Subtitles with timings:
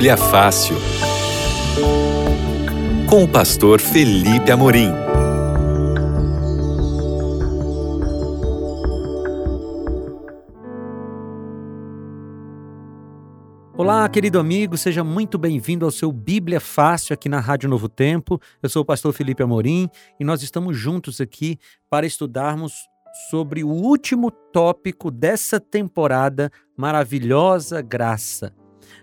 [0.00, 0.76] Bíblia Fácil.
[3.06, 4.88] Com o pastor Felipe Amorim.
[13.76, 18.40] Olá, querido amigo, seja muito bem-vindo ao seu Bíblia Fácil aqui na Rádio Novo Tempo.
[18.62, 19.86] Eu sou o pastor Felipe Amorim
[20.18, 21.58] e nós estamos juntos aqui
[21.90, 22.72] para estudarmos
[23.30, 28.58] sobre o último tópico dessa temporada maravilhosa graça.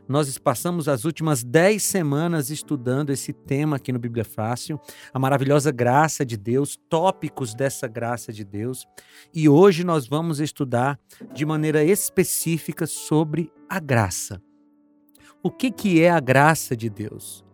[0.08, 4.80] Nós passamos as últimas dez semanas estudando esse tema aqui no Bíblia Fácil,
[5.14, 8.86] a maravilhosa graça de Deus, tópicos dessa graça de Deus.
[9.34, 10.98] E hoje nós vamos estudar
[11.34, 14.42] de maneira específica sobre a graça.
[15.44, 17.46] O que, que é a graça de Deus?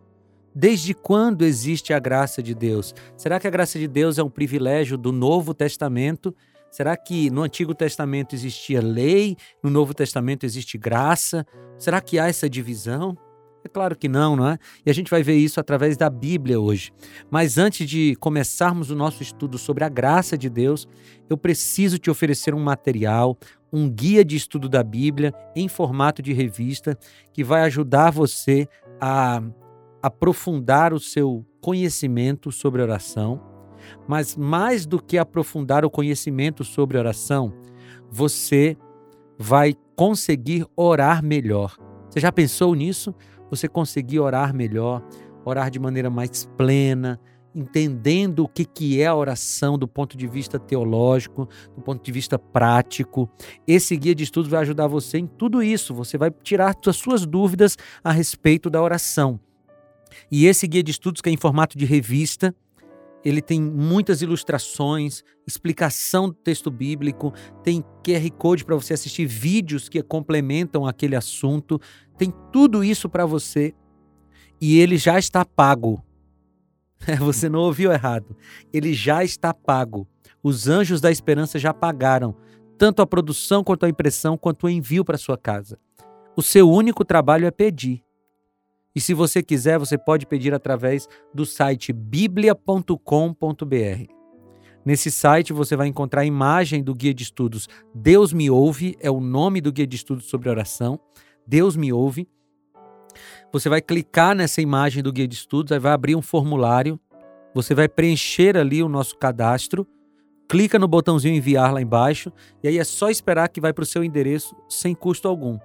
[0.54, 2.94] Desde quando existe a graça de Deus?
[3.16, 6.32] Será que a graça de Deus é um privilégio do Novo Testamento?
[6.74, 11.46] Será que no Antigo Testamento existia lei, no Novo Testamento existe graça?
[11.78, 13.16] Será que há essa divisão?
[13.64, 14.58] É claro que não, não é?
[14.84, 16.90] E a gente vai ver isso através da Bíblia hoje.
[17.30, 20.88] Mas antes de começarmos o nosso estudo sobre a graça de Deus,
[21.30, 23.38] eu preciso te oferecer um material,
[23.72, 26.98] um guia de estudo da Bíblia em formato de revista
[27.32, 28.66] que vai ajudar você
[29.00, 29.40] a
[30.02, 33.53] aprofundar o seu conhecimento sobre oração,
[34.06, 37.52] mas mais do que aprofundar o conhecimento sobre oração,
[38.10, 38.76] você
[39.38, 41.76] vai conseguir orar melhor.
[42.08, 43.14] Você já pensou nisso?
[43.50, 45.02] Você conseguir orar melhor,
[45.44, 47.20] orar de maneira mais plena,
[47.54, 52.10] entendendo o que, que é a oração do ponto de vista teológico, do ponto de
[52.10, 53.30] vista prático.
[53.66, 55.94] Esse guia de estudos vai ajudar você em tudo isso.
[55.94, 59.38] Você vai tirar as suas dúvidas a respeito da oração.
[60.30, 62.54] E esse guia de estudos, que é em formato de revista,
[63.24, 67.32] ele tem muitas ilustrações, explicação do texto bíblico,
[67.62, 71.80] tem QR Code para você assistir vídeos que complementam aquele assunto,
[72.18, 73.74] tem tudo isso para você
[74.60, 76.04] e ele já está pago.
[77.20, 78.36] Você não ouviu errado.
[78.72, 80.08] Ele já está pago.
[80.42, 82.34] Os anjos da esperança já pagaram
[82.78, 85.78] tanto a produção quanto a impressão quanto o envio para sua casa.
[86.36, 88.03] O seu único trabalho é pedir.
[88.94, 92.94] E se você quiser, você pode pedir através do site biblia.com.br.
[94.84, 99.10] Nesse site você vai encontrar a imagem do guia de estudos Deus me ouve, é
[99.10, 101.00] o nome do guia de estudos sobre oração.
[101.46, 102.28] Deus me ouve.
[103.52, 107.00] Você vai clicar nessa imagem do guia de estudos, aí vai abrir um formulário.
[107.54, 109.86] Você vai preencher ali o nosso cadastro.
[110.48, 112.30] Clica no botãozinho enviar lá embaixo
[112.62, 115.58] e aí é só esperar que vai para o seu endereço sem custo algum.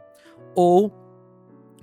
[0.55, 0.89] Ou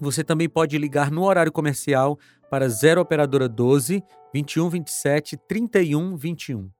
[0.01, 2.19] você também pode ligar no horário comercial
[2.51, 4.03] para 0 operadora 12
[4.33, 6.71] 21 27 31 21.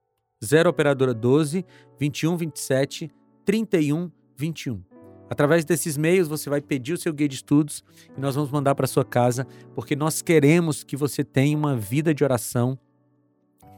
[0.45, 1.65] 0 operadora 12
[1.99, 3.11] 21 27
[3.45, 4.83] 31 21.
[5.29, 7.83] Através desses meios você vai pedir o seu guia de estudos
[8.17, 12.15] e nós vamos mandar para sua casa, porque nós queremos que você tenha uma vida
[12.15, 12.79] de oração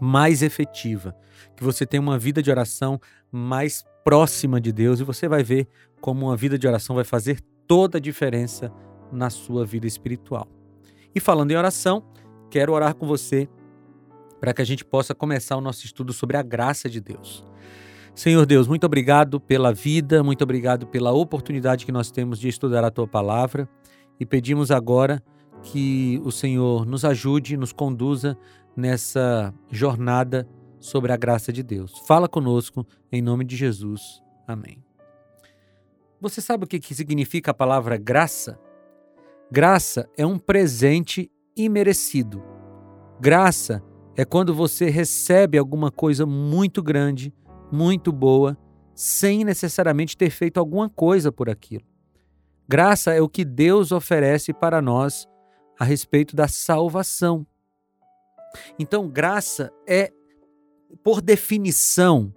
[0.00, 1.16] mais efetiva,
[1.56, 3.00] que você tenha uma vida de oração
[3.32, 5.66] mais próxima de Deus e você vai ver
[6.00, 8.72] como uma vida de oração vai fazer toda a diferença
[9.12, 10.48] na sua vida espiritual.
[11.14, 12.02] E falando em oração,
[12.50, 13.48] quero orar com você
[14.40, 17.44] para que a gente possa começar o nosso estudo sobre a graça de Deus.
[18.14, 22.84] Senhor Deus, muito obrigado pela vida, muito obrigado pela oportunidade que nós temos de estudar
[22.84, 23.68] a tua palavra
[24.18, 25.22] e pedimos agora
[25.62, 28.36] que o Senhor nos ajude, nos conduza
[28.76, 30.48] nessa jornada
[30.80, 31.98] sobre a graça de Deus.
[32.06, 34.22] Fala conosco em nome de Jesus.
[34.46, 34.82] Amém.
[36.20, 38.58] Você sabe o que significa a palavra graça?
[39.50, 42.42] Graça é um presente imerecido.
[43.20, 43.82] Graça
[44.16, 47.32] é quando você recebe alguma coisa muito grande
[47.70, 48.56] muito boa,
[48.94, 51.84] sem necessariamente ter feito alguma coisa por aquilo.
[52.66, 55.26] Graça é o que Deus oferece para nós
[55.78, 57.46] a respeito da salvação.
[58.78, 60.12] Então, graça é,
[61.02, 62.34] por definição,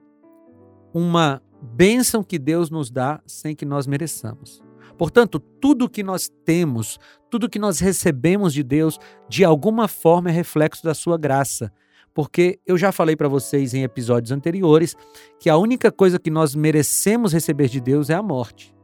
[0.94, 4.62] uma bênção que Deus nos dá sem que nós mereçamos.
[5.01, 10.31] Portanto, tudo que nós temos, tudo que nós recebemos de Deus, de alguma forma é
[10.31, 11.74] reflexo da sua graça
[12.13, 14.95] porque eu já falei para vocês em episódios anteriores
[15.39, 18.75] que a única coisa que nós merecemos receber de Deus é a morte.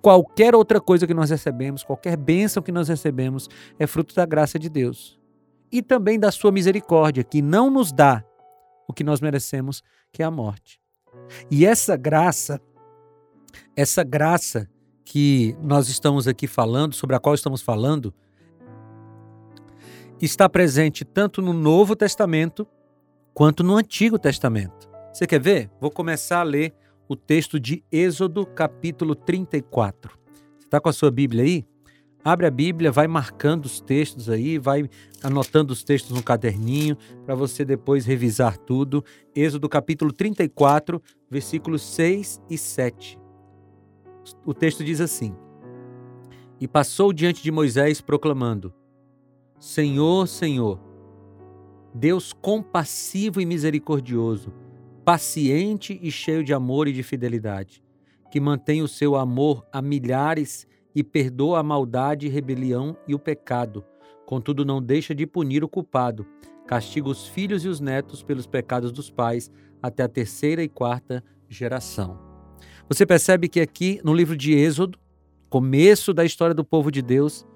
[0.00, 3.48] Qualquer outra coisa que nós recebemos, qualquer bênção que nós recebemos,
[3.80, 5.18] é fruto da graça de Deus.
[5.72, 8.24] E também da sua misericórdia, que não nos dá
[8.86, 9.82] o que nós merecemos,
[10.12, 10.80] que é a morte.
[11.50, 12.60] E essa graça,
[13.74, 14.68] essa graça
[15.10, 18.14] que nós estamos aqui falando, sobre a qual estamos falando,
[20.22, 22.64] está presente tanto no Novo Testamento
[23.34, 24.88] quanto no Antigo Testamento.
[25.12, 25.68] Você quer ver?
[25.80, 26.72] Vou começar a ler
[27.08, 30.16] o texto de Êxodo, capítulo 34.
[30.56, 31.66] Você está com a sua Bíblia aí?
[32.22, 34.88] Abre a Bíblia, vai marcando os textos aí, vai
[35.24, 36.96] anotando os textos no caderninho
[37.26, 39.04] para você depois revisar tudo.
[39.34, 43.19] Êxodo capítulo 34, versículos 6 e 7.
[44.44, 45.34] O texto diz assim:
[46.60, 48.72] E passou diante de Moisés proclamando:
[49.58, 50.80] Senhor, Senhor,
[51.94, 54.52] Deus compassivo e misericordioso,
[55.04, 57.82] paciente e cheio de amor e de fidelidade,
[58.30, 63.84] que mantém o seu amor a milhares e perdoa a maldade, rebelião e o pecado.
[64.26, 66.26] Contudo, não deixa de punir o culpado.
[66.66, 69.50] Castiga os filhos e os netos pelos pecados dos pais
[69.82, 72.29] até a terceira e quarta geração.
[72.90, 74.98] Você percebe que aqui no livro de Êxodo,
[75.48, 77.46] começo da história do povo de Deus,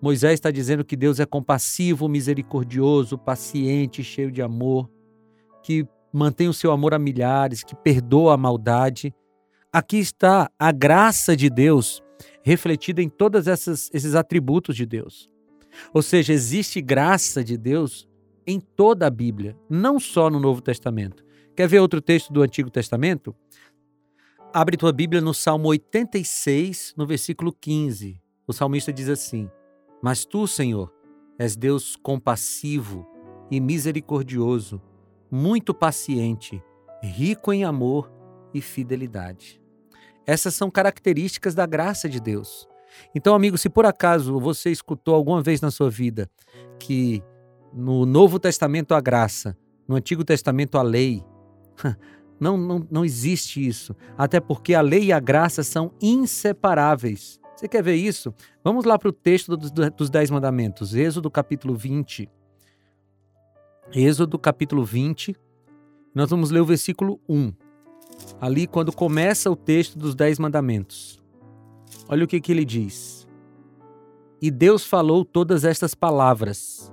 [0.00, 4.88] Moisés está dizendo que Deus é compassivo, misericordioso, paciente, cheio de amor,
[5.64, 9.12] que mantém o seu amor a milhares, que perdoa a maldade.
[9.72, 12.00] Aqui está a graça de Deus
[12.44, 15.28] refletida em todos esses atributos de Deus.
[15.92, 18.08] Ou seja, existe graça de Deus
[18.46, 21.24] em toda a Bíblia, não só no Novo Testamento.
[21.56, 23.34] Quer ver outro texto do Antigo Testamento?
[24.56, 28.22] Abre tua Bíblia no Salmo 86, no versículo 15.
[28.46, 29.50] O salmista diz assim:
[30.00, 30.94] Mas tu, Senhor,
[31.36, 33.04] és Deus compassivo
[33.50, 34.80] e misericordioso,
[35.28, 36.62] muito paciente,
[37.02, 38.12] rico em amor
[38.54, 39.60] e fidelidade.
[40.24, 42.68] Essas são características da graça de Deus.
[43.12, 46.30] Então, amigo, se por acaso você escutou alguma vez na sua vida
[46.78, 47.20] que
[47.72, 49.58] no Novo Testamento a graça,
[49.88, 51.24] no Antigo Testamento a lei,
[52.38, 53.94] não, não, não existe isso.
[54.16, 57.40] Até porque a lei e a graça são inseparáveis.
[57.54, 58.34] Você quer ver isso?
[58.62, 62.28] Vamos lá para o texto dos, dos Dez Mandamentos, Êxodo capítulo 20.
[63.94, 65.36] Êxodo capítulo 20,
[66.14, 67.52] nós vamos ler o versículo 1
[68.40, 71.22] ali quando começa o texto dos Dez Mandamentos.
[72.08, 73.26] Olha o que, que ele diz.
[74.40, 76.92] E Deus falou todas estas palavras: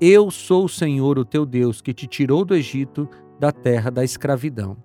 [0.00, 4.04] Eu sou o Senhor, o teu Deus, que te tirou do Egito, da terra da
[4.04, 4.76] escravidão.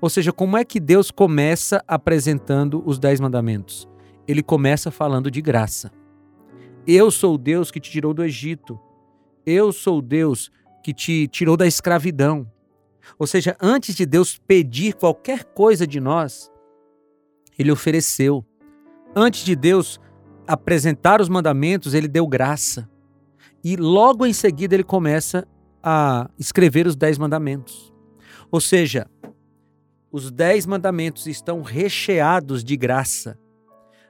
[0.00, 3.88] Ou seja, como é que Deus começa apresentando os Dez Mandamentos?
[4.26, 5.90] Ele começa falando de graça.
[6.86, 8.78] Eu sou o Deus que te tirou do Egito.
[9.46, 10.50] Eu sou o Deus
[10.82, 12.50] que te tirou da escravidão.
[13.18, 16.50] Ou seja, antes de Deus pedir qualquer coisa de nós,
[17.58, 18.44] ele ofereceu.
[19.14, 20.00] Antes de Deus
[20.46, 22.88] apresentar os mandamentos, ele deu graça.
[23.62, 25.46] E logo em seguida ele começa
[25.86, 27.92] a escrever os dez mandamentos.
[28.50, 29.06] Ou seja,
[30.10, 33.38] os dez mandamentos estão recheados de graça.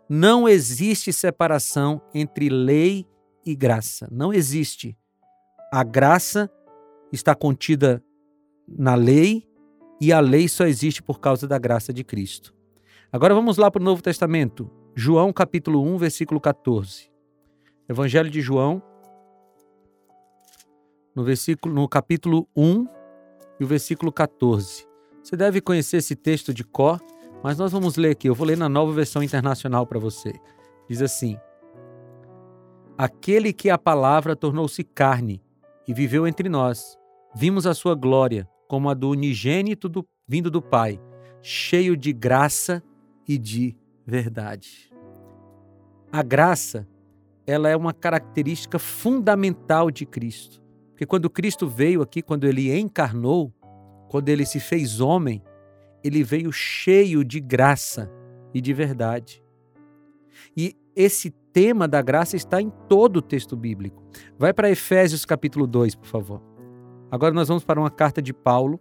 [0.09, 3.05] Não existe separação entre lei
[3.45, 4.07] e graça.
[4.13, 4.97] Não existe.
[5.73, 6.49] A graça
[7.11, 8.01] está contida
[8.69, 9.49] na lei
[10.01, 12.55] e a lei só existe por causa da graça de Cristo.
[13.11, 14.71] Agora vamos lá para o Novo Testamento.
[14.95, 17.11] João capítulo 1, versículo 14.
[17.89, 18.81] Evangelho de João,
[21.15, 22.87] no versículo no capítulo 1
[23.61, 24.87] e o versículo 14.
[25.23, 27.01] Você deve conhecer esse texto de cor,
[27.43, 28.29] mas nós vamos ler aqui.
[28.29, 30.33] Eu vou ler na nova versão internacional para você.
[30.89, 31.39] Diz assim:
[32.99, 35.43] Aquele que a palavra tornou-se carne
[35.87, 36.99] e viveu entre nós,
[37.35, 41.01] vimos a sua glória, como a do unigênito do, vindo do Pai,
[41.43, 42.83] cheio de graça
[43.27, 43.77] e de
[44.07, 44.93] verdade.
[46.13, 46.87] A graça,
[47.47, 50.64] ela é uma característica fundamental de Cristo.
[50.95, 53.53] Porque quando Cristo veio aqui, quando ele encarnou,
[54.09, 55.43] quando ele se fez homem,
[56.05, 58.09] ele veio cheio de graça
[58.55, 59.43] e de verdade.
[60.57, 64.05] E esse tema da graça está em todo o texto bíblico.
[64.39, 66.41] Vai para Efésios capítulo 2, por favor.
[67.11, 68.81] Agora nós vamos para uma carta de Paulo,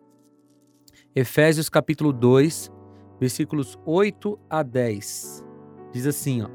[1.15, 2.71] Efésios capítulo 2,
[3.19, 5.43] versículos 8 a 10.
[5.91, 6.49] Diz assim, ó: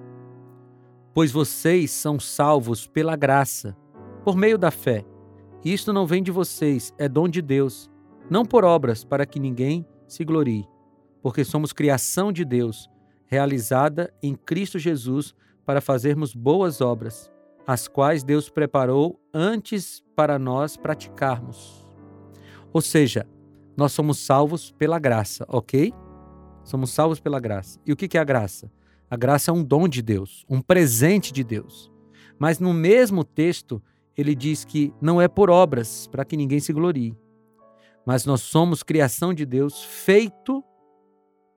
[1.12, 3.76] Pois vocês são salvos pela graça,
[4.24, 5.04] por meio da fé.
[5.64, 7.90] Isto não vem de vocês, é dom de Deus,
[8.30, 10.68] não por obras, para que ninguém se glorie,
[11.22, 12.88] porque somos criação de Deus,
[13.26, 15.34] realizada em Cristo Jesus
[15.64, 17.30] para fazermos boas obras
[17.66, 21.84] as quais Deus preparou antes para nós praticarmos.
[22.72, 23.26] Ou seja,
[23.76, 25.92] nós somos salvos pela graça, ok?
[26.64, 27.78] Somos salvos pela graça.
[27.84, 28.72] E o que é a graça?
[29.10, 31.92] A graça é um dom de Deus, um presente de Deus.
[32.38, 33.82] Mas no mesmo texto,
[34.18, 37.16] ele diz que não é por obras, para que ninguém se glorie.
[38.04, 40.64] Mas nós somos criação de Deus, feito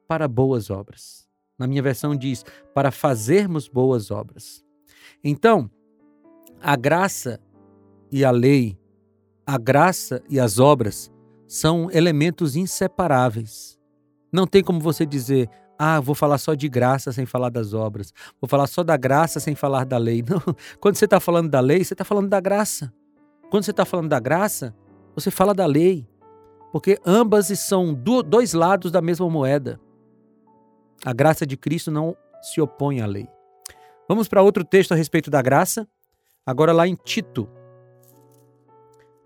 [0.07, 1.27] para boas obras.
[1.57, 4.63] Na minha versão diz, para fazermos boas obras.
[5.23, 5.71] Então,
[6.61, 7.39] a graça
[8.11, 8.77] e a lei,
[9.43, 11.11] a graça e as obras
[11.47, 13.79] são elementos inseparáveis.
[14.31, 15.49] Não tem como você dizer,
[15.83, 18.13] Ah, vou falar só de graça sem falar das obras.
[18.39, 20.21] Vou falar só da graça sem falar da lei.
[20.29, 20.39] Não.
[20.79, 22.93] Quando você está falando da lei, você está falando da graça.
[23.49, 24.75] Quando você está falando da graça,
[25.15, 26.07] você fala da lei.
[26.71, 29.81] Porque ambas são dois lados da mesma moeda.
[31.03, 33.27] A graça de Cristo não se opõe à lei.
[34.07, 35.87] Vamos para outro texto a respeito da graça.
[36.45, 37.49] Agora lá em Tito.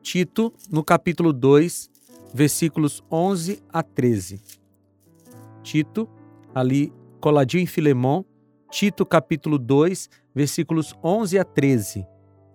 [0.01, 1.91] Tito, no capítulo 2,
[2.33, 4.41] versículos 11 a 13.
[5.61, 6.07] Tito,
[6.55, 8.25] ali coladinho em Filemão,
[8.71, 12.07] Tito capítulo 2, versículos 11 a 13.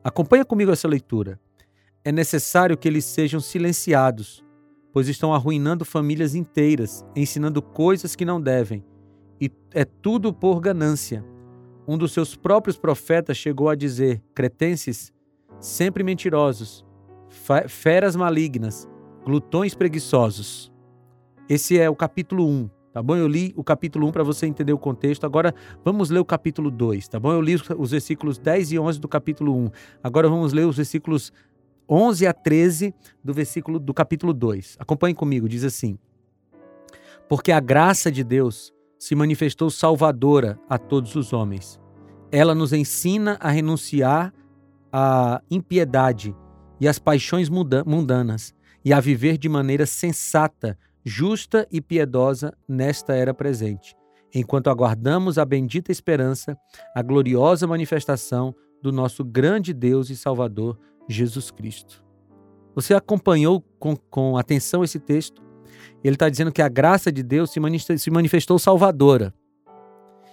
[0.02, 1.38] Acompanha comigo essa leitura.
[2.02, 4.42] É necessário que eles sejam silenciados,
[4.90, 8.82] pois estão arruinando famílias inteiras, ensinando coisas que não devem,
[9.38, 11.22] e é tudo por ganância.
[11.86, 15.12] Um dos seus próprios profetas chegou a dizer: cretenses,
[15.58, 16.86] sempre mentirosos,
[17.68, 18.88] feras malignas,
[19.24, 20.72] glutões preguiçosos.
[21.48, 22.79] Esse é o capítulo 1.
[22.92, 23.16] Tá bom?
[23.16, 25.24] Eu li o capítulo 1 para você entender o contexto.
[25.24, 25.54] Agora
[25.84, 27.32] vamos ler o capítulo 2, tá bom?
[27.32, 29.70] Eu li os versículos 10 e 11 do capítulo 1.
[30.02, 31.32] Agora vamos ler os versículos
[31.88, 32.92] 11 a 13
[33.22, 34.76] do versículo do capítulo 2.
[34.80, 35.96] Acompanhe comigo, diz assim:
[37.28, 41.80] Porque a graça de Deus se manifestou salvadora a todos os homens.
[42.32, 44.34] Ela nos ensina a renunciar
[44.92, 46.34] à impiedade
[46.80, 48.52] e às paixões mundanas
[48.84, 53.96] e a viver de maneira sensata justa e piedosa nesta era presente,
[54.34, 56.56] enquanto aguardamos a bendita esperança,
[56.94, 60.78] a gloriosa manifestação do nosso grande Deus e Salvador,
[61.08, 62.04] Jesus Cristo.
[62.74, 65.42] Você acompanhou com, com atenção esse texto?
[66.02, 69.34] Ele está dizendo que a graça de Deus se manifestou salvadora.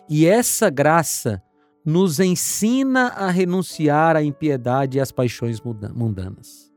[0.09, 1.41] E essa graça
[1.83, 6.71] nos ensina a renunciar à impiedade e às paixões mundanas.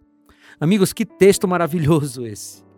[0.58, 2.69] Amigos, que texto maravilhoso esse!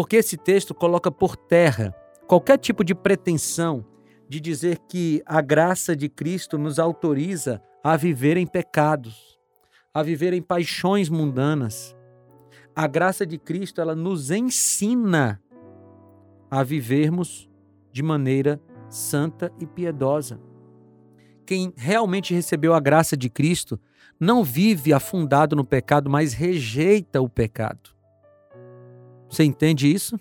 [0.00, 1.94] Porque esse texto coloca por terra
[2.26, 3.84] qualquer tipo de pretensão
[4.26, 9.38] de dizer que a graça de Cristo nos autoriza a viver em pecados,
[9.92, 11.94] a viver em paixões mundanas.
[12.74, 15.38] A graça de Cristo, ela nos ensina
[16.50, 17.46] a vivermos
[17.92, 20.40] de maneira santa e piedosa.
[21.44, 23.78] Quem realmente recebeu a graça de Cristo
[24.18, 27.99] não vive afundado no pecado, mas rejeita o pecado.
[29.30, 30.18] Você entende isso?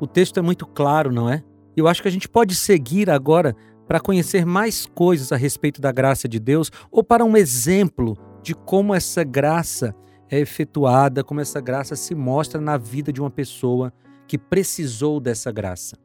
[0.00, 1.44] O texto é muito claro, não é?
[1.76, 3.54] Eu acho que a gente pode seguir agora
[3.86, 8.54] para conhecer mais coisas a respeito da graça de Deus ou para um exemplo de
[8.54, 9.94] como essa graça
[10.30, 13.92] é efetuada, como essa graça se mostra na vida de uma pessoa
[14.26, 15.96] que precisou dessa graça.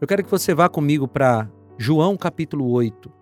[0.00, 3.12] Eu quero que você vá comigo para João capítulo 8.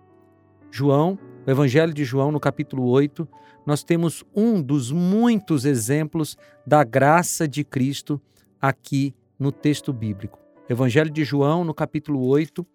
[0.69, 3.27] João, o Evangelho de João, no capítulo 8,
[3.65, 8.21] nós temos um dos muitos exemplos da graça de Cristo
[8.59, 10.39] aqui no texto bíblico.
[10.69, 12.65] Evangelho de João, no capítulo 8,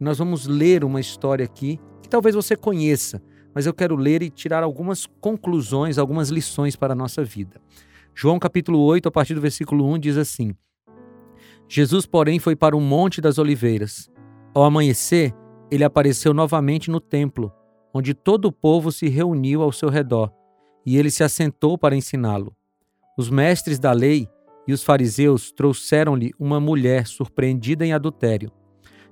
[0.00, 3.22] e nós vamos ler uma história aqui que talvez você conheça,
[3.54, 7.60] mas eu quero ler e tirar algumas conclusões, algumas lições para a nossa vida.
[8.14, 10.54] João capítulo 8, a partir do versículo 1, diz assim:
[11.68, 14.10] Jesus, porém, foi para o Monte das Oliveiras.
[14.54, 15.34] Ao amanhecer,
[15.70, 17.52] ele apareceu novamente no templo
[17.94, 20.32] onde todo o povo se reuniu ao seu redor,
[20.84, 22.54] e ele se assentou para ensiná-lo.
[23.16, 24.28] Os mestres da lei
[24.66, 28.50] e os fariseus trouxeram-lhe uma mulher surpreendida em adultério.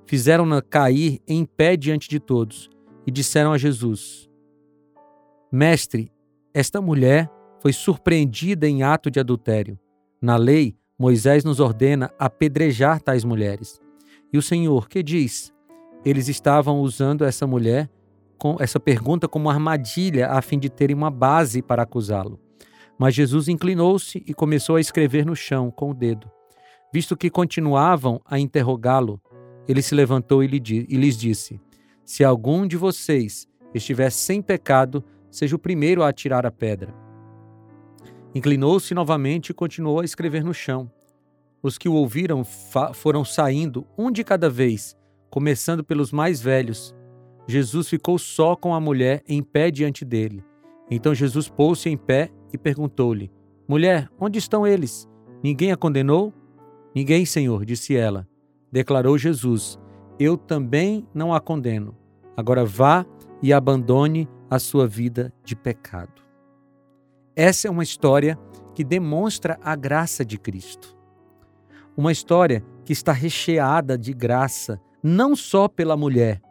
[0.05, 2.69] Fizeram-na cair em pé diante de todos
[3.07, 4.29] e disseram a Jesus:
[5.49, 6.11] Mestre,
[6.53, 7.29] esta mulher
[7.61, 9.79] foi surpreendida em ato de adultério.
[10.21, 13.79] Na lei, Moisés nos ordena apedrejar tais mulheres.
[14.31, 15.53] E o Senhor, que diz?
[16.03, 17.89] Eles estavam usando essa mulher
[18.59, 22.39] essa pergunta como armadilha a fim de terem uma base para acusá-lo.
[22.97, 26.29] Mas Jesus inclinou-se e começou a escrever no chão com o dedo.
[26.93, 29.19] Visto que continuavam a interrogá-lo,
[29.67, 31.59] ele se levantou e lhes disse:
[32.05, 36.93] Se algum de vocês estiver sem pecado, seja o primeiro a atirar a pedra.
[38.35, 40.91] Inclinou-se novamente e continuou a escrever no chão.
[41.61, 42.43] Os que o ouviram
[42.93, 44.95] foram saindo, um de cada vez,
[45.29, 46.93] começando pelos mais velhos,
[47.47, 50.43] Jesus ficou só com a mulher em pé diante dele.
[50.89, 53.31] Então Jesus pôs-se em pé e perguntou-lhe:
[53.67, 55.07] Mulher, onde estão eles?
[55.43, 56.33] Ninguém a condenou?
[56.95, 58.27] Ninguém, Senhor, disse ela.
[58.71, 59.79] Declarou Jesus:
[60.19, 61.97] Eu também não a condeno.
[62.35, 63.05] Agora vá
[63.41, 66.21] e abandone a sua vida de pecado.
[67.35, 68.37] Essa é uma história
[68.73, 70.95] que demonstra a graça de Cristo.
[71.95, 76.41] Uma história que está recheada de graça, não só pela mulher,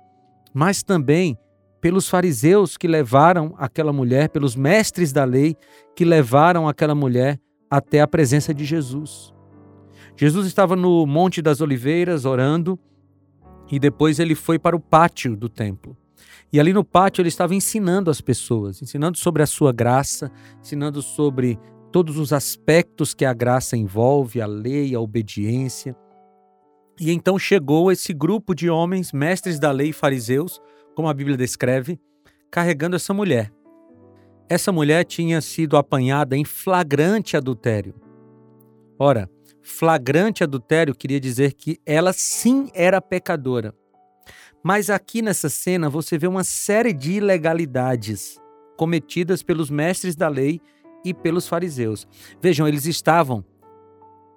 [0.55, 1.37] mas também
[1.81, 5.57] pelos fariseus que levaram aquela mulher, pelos mestres da lei
[5.97, 9.35] que levaram aquela mulher até a presença de Jesus.
[10.17, 12.79] Jesus estava no Monte das Oliveiras orando
[13.71, 15.97] e depois ele foi para o pátio do templo.
[16.53, 20.31] E ali no pátio ele estava ensinando as pessoas, ensinando sobre a sua graça,
[20.61, 21.59] ensinando sobre
[21.91, 25.97] todos os aspectos que a graça envolve, a lei, a obediência.
[27.01, 30.61] E então chegou esse grupo de homens, mestres da lei e fariseus,
[30.95, 31.99] como a Bíblia descreve,
[32.51, 33.53] carregando essa mulher.
[34.49, 37.95] Essa mulher tinha sido apanhada em flagrante adultério.
[38.99, 39.29] Ora,
[39.63, 43.75] flagrante adultério queria dizer que ela sim era pecadora.
[44.63, 48.39] Mas aqui nessa cena você vê uma série de ilegalidades
[48.77, 50.61] cometidas pelos mestres da lei
[51.05, 52.07] e pelos fariseus.
[52.41, 53.45] Vejam, eles estavam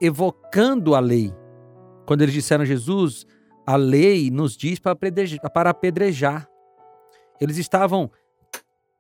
[0.02, 1.34] evocando a lei.
[2.06, 3.26] Quando eles disseram Jesus,
[3.66, 6.48] a lei nos diz para apedrejar.
[7.42, 8.12] Eles estavam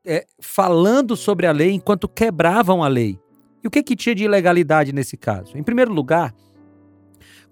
[0.06, 3.20] é, falando sobre a lei enquanto quebravam a lei.
[3.64, 5.58] E o que, que tinha de ilegalidade nesse caso?
[5.58, 6.34] Em primeiro lugar,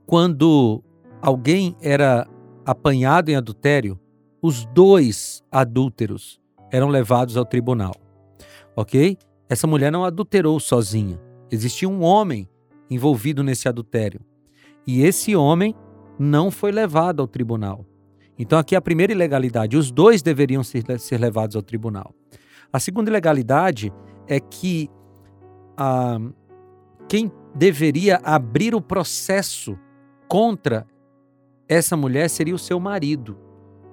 [0.05, 0.83] quando
[1.21, 2.27] alguém era
[2.65, 3.99] apanhado em adultério,
[4.41, 6.39] os dois adúlteros
[6.71, 7.95] eram levados ao tribunal.
[8.75, 9.17] Ok?
[9.47, 11.19] Essa mulher não adulterou sozinha.
[11.51, 12.49] Existia um homem
[12.89, 14.19] envolvido nesse adultério.
[14.85, 15.75] E esse homem
[16.19, 17.85] não foi levado ao tribunal.
[18.37, 22.13] Então, aqui a primeira ilegalidade: os dois deveriam ser, ser levados ao tribunal.
[22.71, 23.93] A segunda ilegalidade
[24.27, 24.89] é que
[25.77, 26.17] a,
[27.07, 29.77] quem deveria abrir o processo
[30.27, 30.87] contra
[31.67, 33.37] essa mulher seria o seu marido.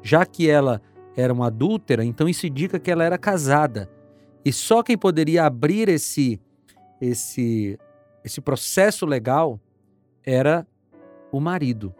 [0.02, 0.80] Já que ela
[1.16, 3.90] era uma adúltera, então isso indica que ela era casada.
[4.44, 6.40] E só quem poderia abrir esse
[7.00, 7.78] esse
[8.24, 9.60] esse processo legal
[10.24, 10.66] era
[11.32, 11.94] o marido.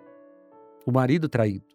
[0.87, 1.67] O marido traído.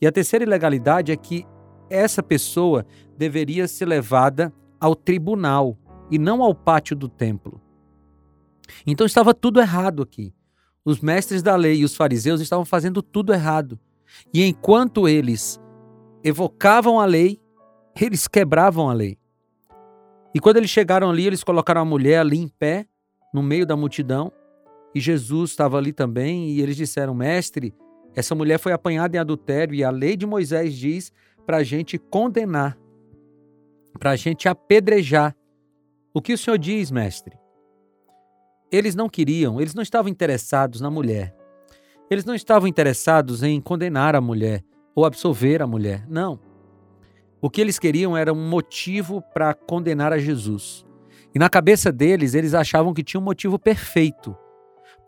[0.00, 1.46] E a terceira ilegalidade é que
[1.88, 5.76] essa pessoa deveria ser levada ao tribunal
[6.10, 7.60] e não ao pátio do templo.
[8.86, 10.32] Então estava tudo errado aqui.
[10.84, 13.78] Os mestres da lei e os fariseus estavam fazendo tudo errado.
[14.32, 15.60] E enquanto eles
[16.24, 17.40] evocavam a lei,
[18.00, 19.18] eles quebravam a lei.
[20.34, 22.86] E quando eles chegaram ali, eles colocaram a mulher ali em pé,
[23.34, 24.32] no meio da multidão,
[24.94, 27.74] e Jesus estava ali também, e eles disseram: Mestre,
[28.14, 31.12] essa mulher foi apanhada em adultério, e a lei de Moisés diz
[31.46, 32.78] para a gente condenar,
[33.98, 35.34] para a gente apedrejar.
[36.12, 37.38] O que o senhor diz, mestre?
[38.70, 41.36] Eles não queriam, eles não estavam interessados na mulher.
[42.10, 46.04] Eles não estavam interessados em condenar a mulher ou absolver a mulher.
[46.08, 46.40] Não.
[47.40, 50.84] O que eles queriam era um motivo para condenar a Jesus.
[51.34, 54.36] E na cabeça deles, eles achavam que tinha um motivo perfeito.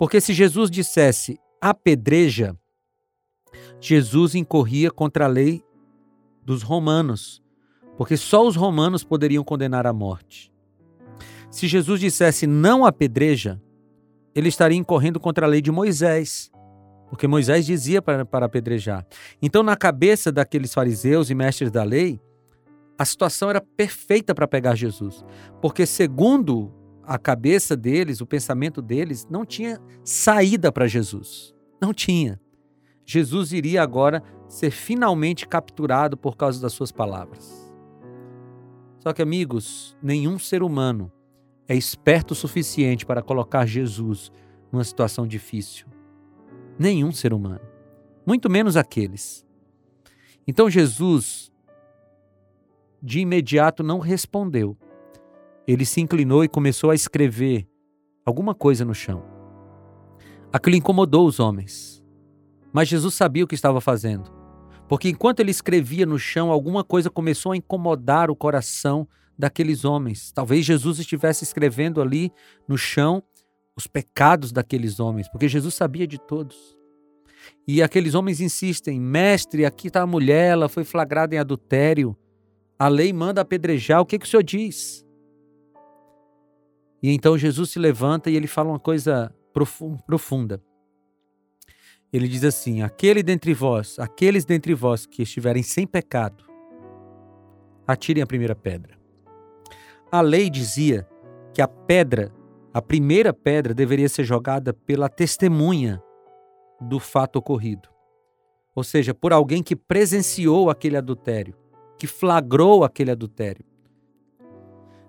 [0.02, 2.58] Porque se Jesus dissesse apedreja,
[3.80, 5.62] Jesus incorria contra a lei
[6.44, 7.40] dos romanos,
[7.96, 10.52] porque só os romanos poderiam condenar à morte.
[11.52, 13.62] Se Jesus dissesse não apedreja,
[14.34, 16.50] ele estaria incorrendo contra a lei de Moisés,
[17.08, 19.06] porque Moisés dizia para, para apedrejar.
[19.40, 22.20] Então, na cabeça daqueles fariseus e mestres da lei,
[22.98, 25.24] a situação era perfeita para pegar Jesus,
[25.60, 31.54] porque, segundo a cabeça deles, o pensamento deles, não tinha saída para Jesus.
[31.80, 32.40] Não tinha.
[33.04, 37.72] Jesus iria agora ser finalmente capturado por causa das suas palavras.
[39.00, 41.10] Só que, amigos, nenhum ser humano
[41.66, 44.30] é esperto o suficiente para colocar Jesus
[44.70, 45.86] numa situação difícil.
[46.78, 47.60] Nenhum ser humano.
[48.24, 49.44] Muito menos aqueles.
[50.46, 51.52] Então Jesus,
[53.02, 54.76] de imediato, não respondeu.
[55.66, 57.66] Ele se inclinou e começou a escrever
[58.24, 59.22] alguma coisa no chão.
[60.52, 62.02] Aquilo incomodou os homens.
[62.72, 64.30] Mas Jesus sabia o que estava fazendo.
[64.88, 69.06] Porque enquanto ele escrevia no chão, alguma coisa começou a incomodar o coração
[69.38, 70.32] daqueles homens.
[70.32, 72.30] Talvez Jesus estivesse escrevendo ali
[72.68, 73.22] no chão
[73.76, 76.76] os pecados daqueles homens, porque Jesus sabia de todos.
[77.66, 82.16] E aqueles homens insistem: Mestre, aqui está a mulher, ela foi flagrada em adultério.
[82.78, 84.00] A lei manda apedrejar.
[84.00, 85.01] O que, que o senhor diz?
[87.02, 89.34] E então Jesus se levanta e ele fala uma coisa
[90.06, 90.62] profunda.
[92.12, 96.44] Ele diz assim: Aquele dentre vós, aqueles dentre vós que estiverem sem pecado,
[97.86, 98.96] atirem a primeira pedra.
[100.10, 101.08] A lei dizia
[101.52, 102.32] que a pedra,
[102.72, 106.02] a primeira pedra, deveria ser jogada pela testemunha
[106.80, 107.88] do fato ocorrido.
[108.74, 111.54] Ou seja, por alguém que presenciou aquele adultério,
[111.98, 113.64] que flagrou aquele adultério.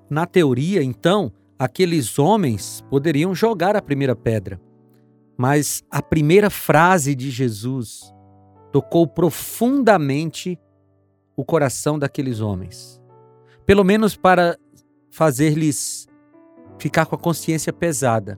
[0.10, 1.32] Na teoria, então,
[1.64, 4.60] aqueles homens poderiam jogar a primeira pedra,
[5.38, 8.14] mas a primeira frase de Jesus
[8.70, 10.60] tocou profundamente
[11.38, 13.02] o coração daqueles homens.
[13.66, 14.58] Pelo menos para
[15.10, 16.06] fazer-lhes
[16.78, 18.38] ficar com a consciência pesada.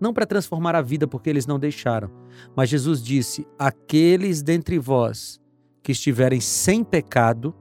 [0.00, 2.10] não para transformar a vida, porque eles não deixaram.
[2.54, 5.40] Mas Jesus disse: Aqueles dentre vós
[5.82, 7.54] que estiverem sem pecado,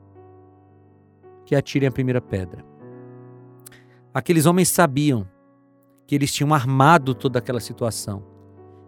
[1.46, 2.73] que atirem a primeira pedra.
[4.14, 5.28] Aqueles homens sabiam
[6.06, 8.24] que eles tinham armado toda aquela situação,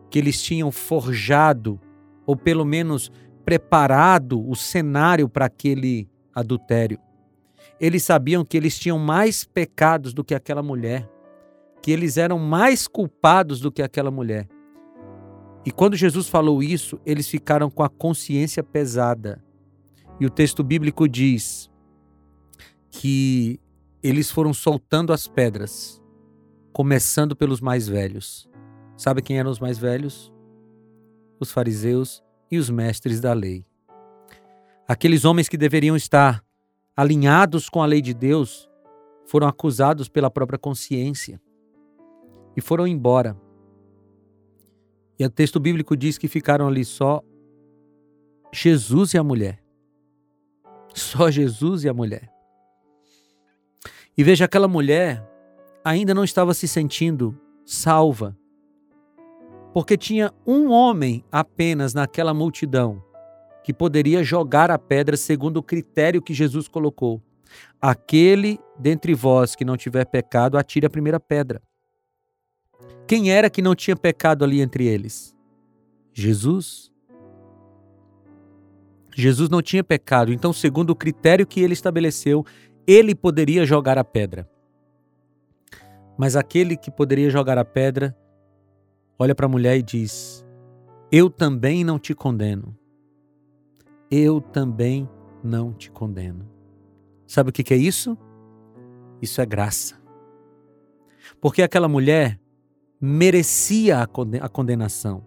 [0.10, 1.80] que eles tinham forjado,
[2.26, 3.12] ou pelo menos
[3.44, 7.00] preparado o cenário para aquele adultério.
[7.80, 11.10] Eles sabiam que eles tinham mais pecados do que aquela mulher,
[11.82, 14.48] que eles eram mais culpados do que aquela mulher.
[15.66, 19.44] E quando Jesus falou isso, eles ficaram com a consciência pesada.
[20.20, 21.70] E o texto bíblico diz
[22.92, 23.60] que
[24.08, 26.00] eles foram soltando as pedras,
[26.72, 28.48] começando pelos mais velhos.
[28.96, 30.32] Sabe quem eram os mais velhos?
[31.40, 33.66] Os fariseus e os mestres da lei.
[34.88, 36.46] Aqueles homens que deveriam estar
[36.96, 38.70] alinhados com a lei de Deus
[39.26, 41.42] foram acusados pela própria consciência
[42.56, 43.36] e foram embora.
[45.18, 47.24] E o texto bíblico diz que ficaram ali só
[48.54, 49.64] Jesus e a mulher.
[50.94, 52.35] Só Jesus e a mulher.
[54.18, 55.24] E veja, aquela mulher
[55.84, 58.38] ainda não estava se sentindo salva,
[59.74, 63.04] porque tinha um homem apenas naquela multidão
[63.64, 67.22] que poderia jogar a pedra segundo o critério que Jesus colocou.
[67.82, 71.62] Aquele dentre vós que não tiver pecado, atire a primeira pedra.
[73.08, 75.36] Quem era que não tinha pecado ali entre eles?
[76.14, 76.92] Jesus.
[79.16, 82.46] Jesus não tinha pecado, então, segundo o critério que ele estabeleceu,
[82.88, 84.50] ele poderia jogar a pedra.
[86.18, 88.16] Mas aquele que poderia jogar a pedra
[89.20, 90.46] olha para a mulher e diz:
[91.12, 92.78] Eu também não te condeno.
[94.10, 95.10] Eu também
[95.44, 96.48] não te condeno.
[97.28, 98.18] Sabe o que é isso?
[99.22, 99.96] Isso é graça.
[101.42, 102.40] Porque aquela mulher
[103.02, 105.24] merecia a condenação.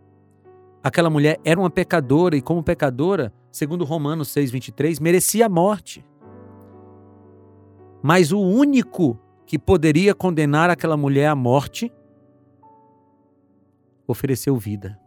[0.83, 6.05] Aquela mulher era uma pecadora e, como pecadora, segundo Romanos 6,23, merecia a morte.
[8.03, 11.93] Mas o único que poderia condenar aquela mulher à morte
[14.07, 14.99] ofereceu vida.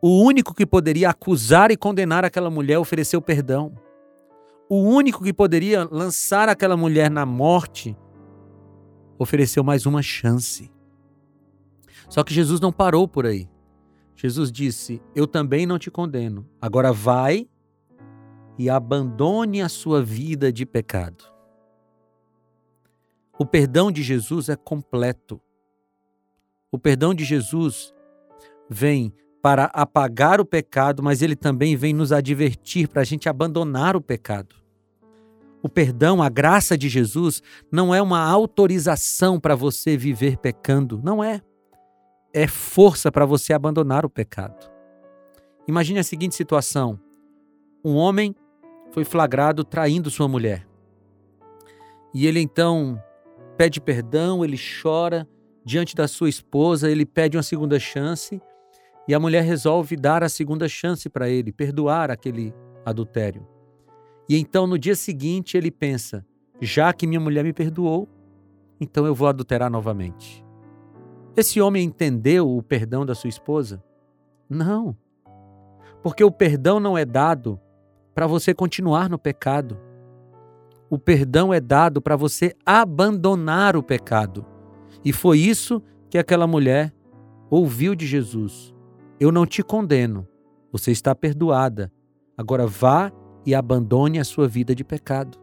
[0.00, 3.72] O único que poderia acusar e condenar aquela mulher ofereceu perdão.
[4.68, 7.96] O único que poderia lançar aquela mulher na morte
[9.18, 10.70] ofereceu mais uma chance.
[12.08, 13.48] Só que Jesus não parou por aí.
[14.14, 16.46] Jesus disse: Eu também não te condeno.
[16.60, 17.48] Agora vai
[18.58, 21.37] e abandone a sua vida de pecado.
[23.38, 25.40] O perdão de Jesus é completo.
[26.72, 27.94] O perdão de Jesus
[28.68, 33.96] vem para apagar o pecado, mas ele também vem nos advertir para a gente abandonar
[33.96, 34.56] o pecado.
[35.62, 41.22] O perdão, a graça de Jesus, não é uma autorização para você viver pecando, não
[41.22, 41.40] é
[42.32, 44.70] é força para você abandonar o pecado.
[45.66, 46.98] Imagine a seguinte situação:
[47.84, 48.34] um homem
[48.90, 50.66] foi flagrado traindo sua mulher.
[52.14, 53.02] E ele então
[53.58, 55.28] pede perdão, ele chora
[55.64, 58.40] diante da sua esposa, ele pede uma segunda chance
[59.08, 62.54] e a mulher resolve dar a segunda chance para ele, perdoar aquele
[62.86, 63.44] adultério.
[64.28, 66.24] E então no dia seguinte ele pensa:
[66.60, 68.08] já que minha mulher me perdoou,
[68.80, 70.44] então eu vou adulterar novamente.
[71.36, 73.82] Esse homem entendeu o perdão da sua esposa?
[74.48, 74.96] Não.
[76.00, 77.60] Porque o perdão não é dado
[78.14, 79.87] para você continuar no pecado.
[80.90, 84.44] O perdão é dado para você abandonar o pecado.
[85.04, 86.92] E foi isso que aquela mulher
[87.50, 88.74] ouviu de Jesus.
[89.20, 90.26] Eu não te condeno.
[90.72, 91.92] Você está perdoada.
[92.36, 93.12] Agora vá
[93.44, 95.38] e abandone a sua vida de pecado.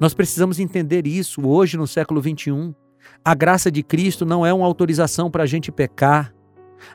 [0.00, 2.74] Nós precisamos entender isso hoje no século 21.
[3.24, 6.34] A graça de Cristo não é uma autorização para a gente pecar.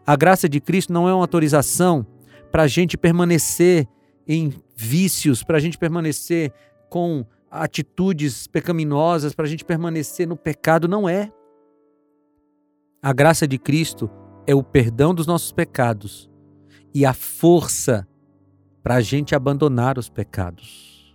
[0.06, 2.06] A graça de Cristo não é uma autorização
[2.52, 3.88] para a gente permanecer
[4.28, 6.54] em vícios, para a gente permanecer
[6.94, 10.88] com atitudes pecaminosas, para a gente permanecer no pecado.
[10.88, 11.34] Não é.
[13.02, 14.12] A graça de Cristo
[14.46, 16.30] é o perdão dos nossos pecados
[16.94, 18.08] e a força
[18.84, 21.12] para a gente abandonar os pecados.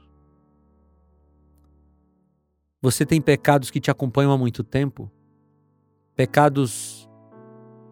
[2.83, 5.09] Você tem pecados que te acompanham há muito tempo?
[6.17, 7.09] Pecados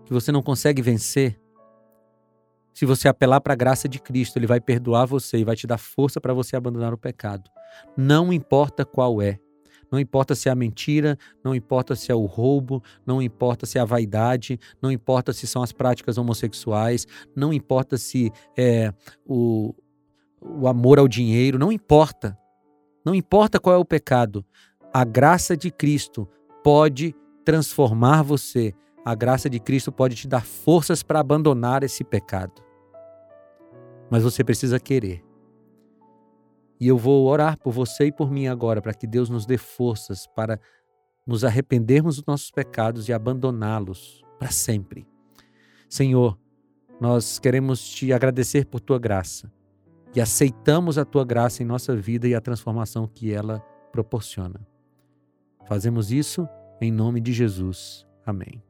[0.04, 1.40] que você não consegue vencer?
[2.74, 5.68] Se você apelar para a graça de Cristo, Ele vai perdoar você e vai te
[5.68, 7.48] dar força para você abandonar o pecado.
[7.96, 9.38] Não importa qual é.
[9.90, 13.78] Não importa se é a mentira, não importa se é o roubo, não importa se
[13.78, 18.92] é a vaidade, não importa se são as práticas homossexuais, não importa se é
[19.24, 19.74] o,
[20.40, 22.36] o amor ao dinheiro, não importa.
[23.04, 24.44] Não importa qual é o pecado,
[24.92, 26.28] a graça de Cristo
[26.64, 28.74] pode transformar você.
[29.04, 32.60] a graça de Cristo pode te dar forças para abandonar esse pecado.
[34.10, 35.25] Mas você precisa querer.
[36.78, 39.56] E eu vou orar por você e por mim agora, para que Deus nos dê
[39.56, 40.60] forças para
[41.26, 45.06] nos arrependermos dos nossos pecados e abandoná-los para sempre.
[45.88, 46.38] Senhor,
[47.00, 49.50] nós queremos te agradecer por tua graça
[50.14, 53.60] e aceitamos a tua graça em nossa vida e a transformação que ela
[53.92, 54.66] proporciona.
[55.66, 56.48] Fazemos isso
[56.80, 58.06] em nome de Jesus.
[58.24, 58.62] Amém.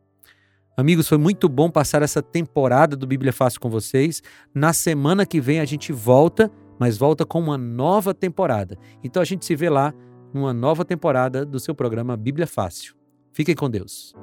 [0.77, 4.23] Amigos, foi muito bom passar essa temporada do Bíblia Fácil com vocês.
[4.55, 8.79] Na semana que vem a gente volta, mas volta com uma nova temporada.
[9.03, 9.95] Então a gente se vê lá
[10.33, 12.95] numa nova temporada do seu programa Bíblia Fácil.
[13.33, 14.15] Fiquem com Deus.